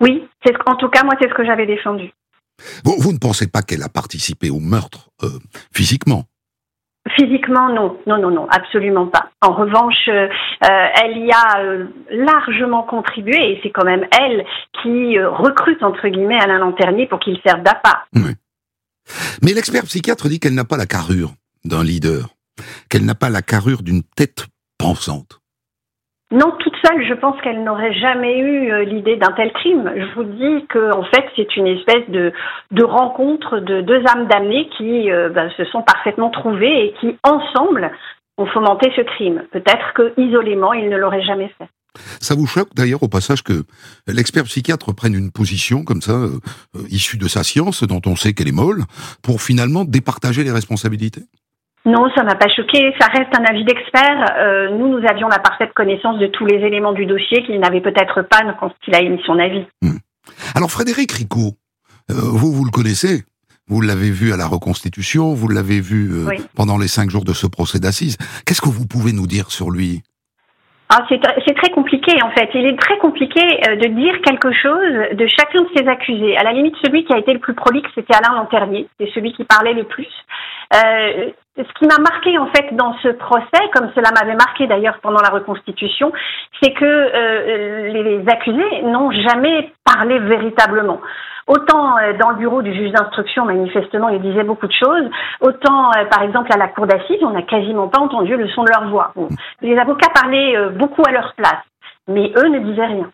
[0.02, 2.12] Oui, c'est en tout cas moi c'est ce que j'avais défendu.
[2.84, 5.10] vous ne pensez pas qu'elle a participé au meurtre
[5.74, 6.26] physiquement?
[7.22, 9.30] Physiquement, non, non, non, non, absolument pas.
[9.42, 10.28] En revanche, euh,
[10.64, 14.44] euh, elle y a euh, largement contribué et c'est quand même elle
[14.82, 18.06] qui recrute entre guillemets Alain Lanternier pour qu'il serve d'appât.
[19.44, 21.32] Mais l'expert psychiatre dit qu'elle n'a pas la carrure
[21.64, 22.30] d'un leader,
[22.90, 24.48] qu'elle n'a pas la carrure d'une tête
[24.80, 25.41] pensante.
[26.32, 29.92] Non, toute seule, je pense qu'elle n'aurait jamais eu euh, l'idée d'un tel crime.
[29.96, 32.32] Je vous dis que, en fait, c'est une espèce de,
[32.84, 37.92] rencontre de deux âmes damnées qui euh, ben, se sont parfaitement trouvées et qui, ensemble,
[38.38, 39.44] ont fomenté ce crime.
[39.52, 41.68] Peut-être que isolément, ils ne l'auraient jamais fait.
[42.22, 43.64] Ça vous choque d'ailleurs au passage que
[44.08, 46.40] l'expert psychiatre prenne une position comme ça, euh,
[46.90, 48.84] issue de sa science, dont on sait qu'elle est molle,
[49.22, 51.24] pour finalement départager les responsabilités?
[51.86, 52.94] Non, ça m'a pas choqué.
[53.00, 54.26] Ça reste un avis d'expert.
[54.38, 57.82] Euh, nous, nous avions la parfaite connaissance de tous les éléments du dossier qu'il n'avait
[57.82, 59.66] peut-être pas quand il a émis son avis.
[59.82, 59.98] Hmm.
[60.56, 61.54] Alors, Frédéric Ricot,
[62.12, 63.24] euh, vous, vous le connaissez
[63.68, 67.34] Vous l'avez vu à la reconstitution, vous l'avez vu euh, pendant les cinq jours de
[67.34, 68.18] ce procès d'assises.
[68.46, 70.04] Qu'est-ce que vous pouvez nous dire sur lui?
[70.94, 72.50] Ah, c'est très compliqué en fait.
[72.54, 76.36] Il est très compliqué de dire quelque chose de chacun de ces accusés.
[76.36, 78.90] À la limite, celui qui a été le plus prolixe, c'était Alain Lanternier.
[79.00, 80.10] C'est celui qui parlait le plus.
[80.74, 85.00] Euh, ce qui m'a marqué en fait dans ce procès, comme cela m'avait marqué d'ailleurs
[85.02, 86.12] pendant la reconstitution,
[86.62, 91.02] c'est que euh, les accusés n'ont jamais parlé véritablement.
[91.48, 95.10] Autant euh, dans le bureau du juge d'instruction, manifestement, ils disaient beaucoup de choses,
[95.42, 98.64] autant, euh, par exemple, à la cour d'assises, on n'a quasiment pas entendu le son
[98.64, 99.14] de leur voix.
[99.62, 101.64] Les avocats parlaient euh, beaucoup à leur place,
[102.08, 103.12] mais eux ne disaient rien.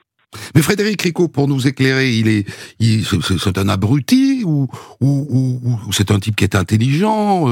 [0.54, 2.45] Mais Frédéric Ricot, pour nous éclairer, il est,
[2.80, 4.67] c'est un abruti ou,
[5.02, 7.45] ou, ou, c'est un type qui est intelligent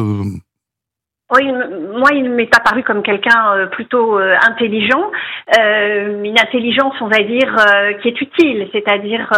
[1.35, 5.11] oui, moi, il m'est pas paru comme quelqu'un euh, plutôt euh, intelligent,
[5.57, 7.55] euh, une intelligence, on va dire,
[8.01, 9.31] qui est utile, c'est-à-dire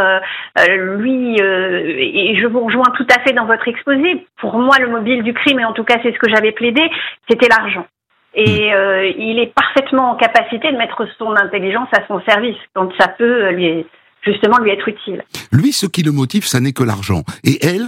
[0.68, 5.24] lui, et je vous rejoins tout à fait dans votre exposé, pour moi, le mobile
[5.24, 6.82] du crime, et en tout cas, c'est ce que j'avais plaidé,
[7.30, 7.86] c'était l'argent.
[8.34, 9.14] Et hmm.
[9.18, 13.50] il est parfaitement en capacité de mettre son intelligence à son service, quand ça peut
[13.50, 13.86] lui,
[14.22, 15.24] justement lui être utile.
[15.52, 17.24] Lui, ce qui le motive, ça n'est que l'argent.
[17.44, 17.88] Et elle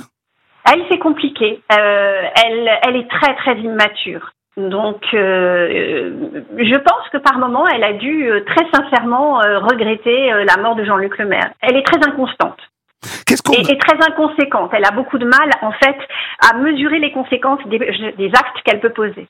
[0.66, 1.62] elle, c'est compliqué.
[1.72, 4.32] Euh, elle, elle est très, très immature.
[4.58, 10.62] Donc, euh, je pense que par moment, elle a dû euh, très sincèrement regretter la
[10.62, 11.52] mort de Jean-Luc Lemaire.
[11.62, 12.60] Elle est très inconstante.
[13.54, 14.72] Et, et, très inconséquente.
[14.74, 15.98] Elle a beaucoup de mal, en fait,
[16.52, 19.28] à mesurer les conséquences des actes qu'elle peut poser.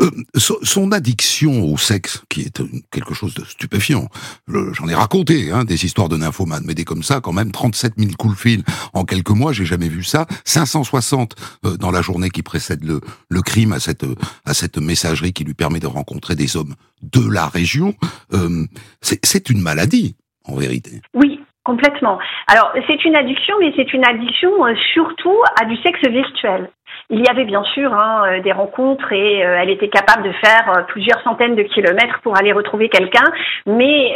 [0.00, 4.08] Euh, son addiction au sexe, qui est quelque chose de stupéfiant,
[4.48, 7.94] j'en ai raconté hein, des histoires de nymphomanes, mais des comme ça, quand même, 37
[7.96, 12.02] 000 coups de fil en quelques mois, j'ai jamais vu ça, 560 euh, dans la
[12.02, 14.04] journée qui précède le, crime à cette,
[14.44, 17.94] à cette messagerie qui lui permet de rencontrer des hommes de la région.
[18.32, 18.66] Euh,
[19.02, 21.00] c'est une maladie, en vérité.
[21.14, 22.18] Oui, Complètement.
[22.46, 24.50] Alors, c'est une addiction, mais c'est une addiction
[24.94, 26.70] surtout à du sexe virtuel.
[27.12, 30.32] Il y avait bien sûr hein, euh, des rencontres et euh, elle était capable de
[30.32, 33.24] faire euh, plusieurs centaines de kilomètres pour aller retrouver quelqu'un,
[33.66, 34.14] mais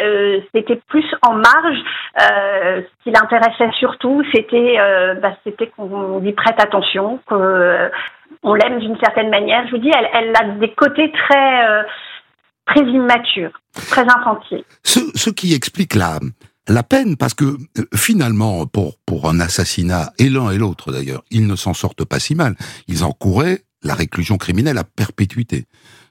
[0.55, 1.79] c'était plus en marge.
[2.19, 4.77] ce qui l'intéressait surtout, c'était
[5.21, 9.67] bah, c'était qu'on y prête attention, qu'on l'aime d'une certaine manière.
[9.67, 11.85] Je vous dis, elle, a des côtés très
[12.67, 13.53] très immatures,
[13.91, 14.65] très infantiles.
[14.85, 16.19] Ce, ce qui explique la
[16.68, 21.22] la peine, parce que euh, finalement, pour, pour un assassinat, et l'un et l'autre d'ailleurs,
[21.31, 22.57] ils ne s'en sortent pas si mal.
[22.88, 25.66] Ils encouraient la réclusion criminelle à perpétuité.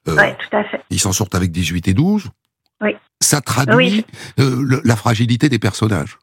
[0.07, 0.81] Euh, oui, tout à fait.
[0.89, 2.29] Ils s'en sortent avec 18 et 12.
[2.81, 2.91] Oui.
[3.21, 4.05] Ça traduit
[4.39, 6.17] euh, la fragilité des personnages.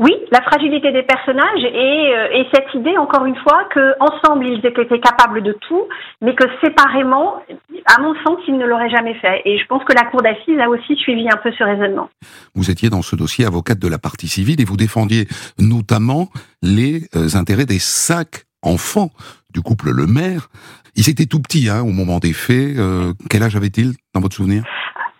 [0.00, 4.64] Oui, la fragilité des personnages et, euh, et cette idée, encore une fois, qu'ensemble ils
[4.64, 5.82] étaient capables de tout,
[6.22, 7.34] mais que séparément,
[7.84, 9.42] à mon sens, ils ne l'auraient jamais fait.
[9.44, 12.08] Et je pense que la Cour d'assises a aussi suivi un peu ce raisonnement.
[12.54, 15.26] Vous étiez dans ce dossier avocate de la partie civile et vous défendiez
[15.58, 16.28] notamment
[16.62, 19.10] les euh, intérêts des cinq enfants
[19.52, 20.48] du couple Le Maire.
[20.96, 22.78] Ils étaient tout petits hein, au moment des faits.
[22.78, 24.64] Euh, quel âge avaient-ils dans votre souvenir?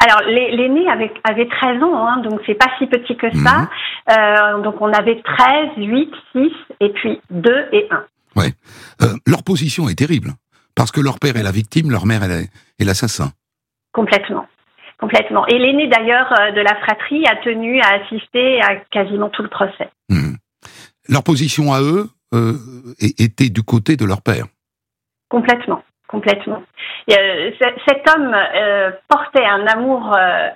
[0.02, 3.58] Alors, l'aîné avait, avait 13 ans, hein, donc c'est pas si petit que ça.
[3.58, 3.68] Mhm.
[4.10, 8.04] Euh, donc, on avait 13, 8, 6, et puis 2 et 1.
[8.34, 8.52] Ouais.
[9.02, 10.30] Euh, leur position est terrible,
[10.74, 12.48] parce que leur père est la victime, leur mère est
[12.84, 13.32] l'assassin.
[13.92, 14.46] Complètement.
[14.98, 15.46] Complètement.
[15.48, 19.48] Et l'aîné, d'ailleurs, euh, de la fratrie a tenu à assister à quasiment tout le
[19.48, 19.90] procès.
[20.08, 20.36] Mhm.
[21.10, 22.54] Leur position à eux euh,
[23.00, 24.46] était du côté de leur père.
[25.28, 26.62] Complètement complètement.
[27.10, 27.50] Euh,
[27.86, 30.48] cet homme euh, portait un amour euh,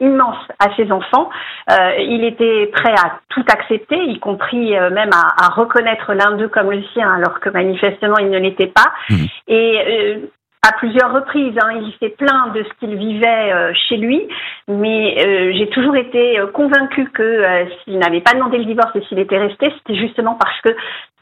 [0.00, 1.28] immense à ses enfants.
[1.68, 6.82] il était prêt à tout accepter, y compris même à, reconnaître l'un d'eux comme le
[6.92, 8.92] sien, alors que manifestement il ne l'était pas.
[9.10, 9.24] Mmh.
[9.46, 10.18] Et
[10.62, 11.56] à plusieurs reprises.
[11.60, 11.80] Hein.
[11.82, 14.20] Il s'est plaint de ce qu'il vivait euh, chez lui,
[14.68, 19.02] mais euh, j'ai toujours été euh, convaincue que s'il n'avait pas demandé le divorce et
[19.08, 20.70] s'il était resté, c'était justement parce que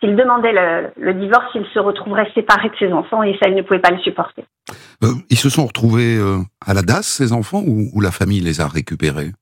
[0.01, 0.53] s'il demandait
[0.97, 3.91] le, divorce, il se retrouverait séparé de ses enfants et ça, il ne pouvait pas
[3.91, 4.45] le supporter.
[5.31, 6.19] ils se sont retrouvés
[6.67, 9.33] à la DAS, ces enfants, ou, la famille les a récupérés?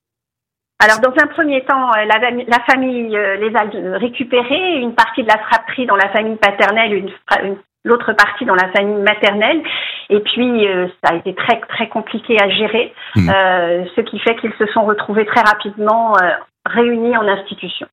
[0.80, 5.86] Alors, dans un premier temps, la, famille les a récupérés, une partie de la fratrie
[5.86, 7.10] dans la famille paternelle, une,
[7.44, 7.56] une
[7.88, 9.62] l'autre partie dans la famille maternelle.
[10.10, 13.28] Et puis, euh, ça a été très, très compliqué à gérer, mmh.
[13.28, 16.30] euh, ce qui fait qu'ils se sont retrouvés très rapidement euh,
[16.66, 17.86] réunis en institution.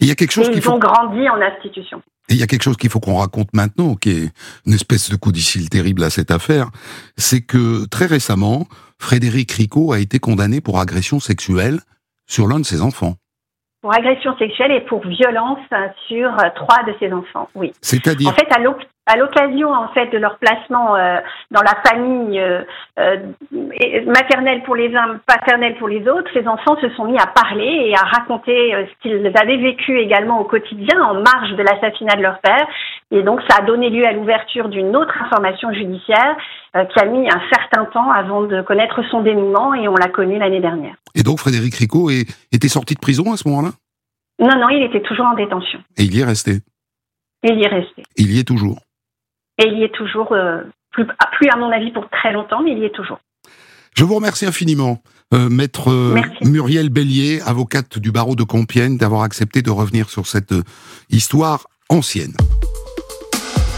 [0.00, 2.02] Il y a quelque chose Et ils ont grandi en institution.
[2.28, 4.32] Et il y a quelque chose qu'il faut qu'on raconte maintenant, qui est
[4.66, 6.66] une espèce de codicile terrible à cette affaire,
[7.16, 8.66] c'est que très récemment,
[8.98, 11.80] Frédéric Ricot a été condamné pour agression sexuelle
[12.26, 13.16] sur l'un de ses enfants
[13.80, 15.58] pour agression sexuelle et pour violence
[16.06, 17.48] sur trois de ses enfants.
[17.54, 17.72] Oui.
[17.80, 18.48] C'est-à-dire En fait,
[19.10, 21.18] à l'occasion en fait de leur placement euh,
[21.50, 22.62] dans la famille euh,
[22.98, 23.16] euh,
[24.06, 27.88] maternelle pour les uns, paternelle pour les autres, ces enfants se sont mis à parler
[27.88, 32.22] et à raconter ce qu'ils avaient vécu également au quotidien en marge de l'assassinat de
[32.22, 32.66] leur père.
[33.12, 36.36] Et donc, ça a donné lieu à l'ouverture d'une autre information judiciaire
[36.76, 40.08] euh, qui a mis un certain temps avant de connaître son dénouement et on l'a
[40.08, 40.94] connu l'année dernière.
[41.16, 43.70] Et donc, Frédéric Ricot est, était sorti de prison à ce moment-là?
[44.38, 45.80] Non, non, il était toujours en détention.
[45.98, 46.60] Et il y est resté?
[47.42, 48.04] Il y est resté.
[48.16, 48.78] Il y est toujours?
[49.58, 50.62] Et il y est toujours, euh,
[51.18, 53.18] ah, plus, à mon avis pour très longtemps, mais il y est toujours.
[53.96, 54.98] Je vous remercie infiniment,
[55.34, 55.90] euh, maître
[56.42, 60.54] Muriel Bellier, avocate du barreau de Compiègne, d'avoir accepté de revenir sur cette
[61.10, 62.34] histoire ancienne.